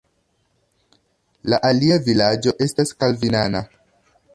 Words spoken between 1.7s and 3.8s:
alia vilaĝo estas kalvinana.